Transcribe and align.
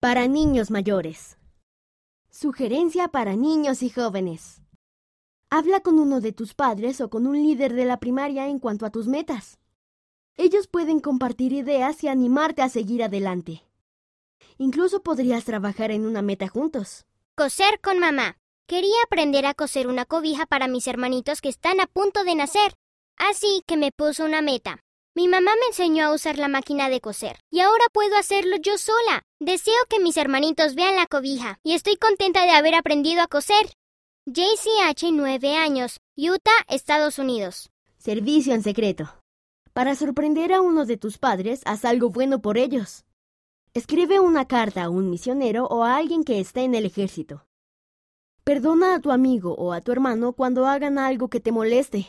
Para 0.00 0.28
niños 0.28 0.70
mayores. 0.70 1.36
Sugerencia 2.30 3.08
para 3.08 3.36
niños 3.36 3.82
y 3.82 3.90
jóvenes. 3.90 4.62
Habla 5.50 5.80
con 5.80 5.98
uno 5.98 6.22
de 6.22 6.32
tus 6.32 6.54
padres 6.54 7.02
o 7.02 7.10
con 7.10 7.26
un 7.26 7.36
líder 7.36 7.74
de 7.74 7.84
la 7.84 8.00
primaria 8.00 8.48
en 8.48 8.60
cuanto 8.60 8.86
a 8.86 8.90
tus 8.90 9.06
metas. 9.08 9.58
Ellos 10.38 10.68
pueden 10.68 11.00
compartir 11.00 11.52
ideas 11.52 12.02
y 12.02 12.08
animarte 12.08 12.62
a 12.62 12.70
seguir 12.70 13.02
adelante. 13.02 13.62
Incluso 14.56 15.02
podrías 15.02 15.44
trabajar 15.44 15.90
en 15.90 16.06
una 16.06 16.22
meta 16.22 16.48
juntos. 16.48 17.04
Coser 17.34 17.78
con 17.82 17.98
mamá. 17.98 18.38
Quería 18.66 19.02
aprender 19.04 19.44
a 19.44 19.52
coser 19.52 19.86
una 19.86 20.06
cobija 20.06 20.46
para 20.46 20.66
mis 20.66 20.86
hermanitos 20.86 21.42
que 21.42 21.50
están 21.50 21.78
a 21.78 21.86
punto 21.86 22.24
de 22.24 22.36
nacer. 22.36 22.72
Así 23.18 23.62
que 23.66 23.76
me 23.76 23.92
puso 23.92 24.24
una 24.24 24.40
meta. 24.40 24.82
Mi 25.20 25.28
mamá 25.28 25.50
me 25.60 25.66
enseñó 25.66 26.06
a 26.06 26.14
usar 26.14 26.38
la 26.38 26.48
máquina 26.48 26.88
de 26.88 27.02
coser 27.02 27.36
y 27.50 27.60
ahora 27.60 27.84
puedo 27.92 28.16
hacerlo 28.16 28.56
yo 28.56 28.78
sola. 28.78 29.22
Deseo 29.38 29.74
que 29.90 30.00
mis 30.00 30.16
hermanitos 30.16 30.74
vean 30.74 30.96
la 30.96 31.04
cobija 31.04 31.58
y 31.62 31.74
estoy 31.74 31.96
contenta 31.96 32.44
de 32.44 32.52
haber 32.52 32.74
aprendido 32.74 33.20
a 33.20 33.26
coser. 33.26 33.66
JCH, 34.24 35.12
9 35.12 35.56
años, 35.56 36.00
Utah, 36.16 36.64
Estados 36.68 37.18
Unidos. 37.18 37.68
Servicio 37.98 38.54
en 38.54 38.62
secreto. 38.62 39.12
Para 39.74 39.94
sorprender 39.94 40.54
a 40.54 40.62
uno 40.62 40.86
de 40.86 40.96
tus 40.96 41.18
padres, 41.18 41.60
haz 41.66 41.84
algo 41.84 42.08
bueno 42.08 42.40
por 42.40 42.56
ellos. 42.56 43.04
Escribe 43.74 44.20
una 44.20 44.46
carta 44.46 44.84
a 44.84 44.88
un 44.88 45.10
misionero 45.10 45.66
o 45.66 45.84
a 45.84 45.98
alguien 45.98 46.24
que 46.24 46.40
esté 46.40 46.62
en 46.62 46.74
el 46.74 46.86
ejército. 46.86 47.44
Perdona 48.42 48.94
a 48.94 49.00
tu 49.00 49.12
amigo 49.12 49.54
o 49.54 49.74
a 49.74 49.82
tu 49.82 49.92
hermano 49.92 50.32
cuando 50.32 50.66
hagan 50.66 50.98
algo 50.98 51.28
que 51.28 51.40
te 51.40 51.52
moleste. 51.52 52.08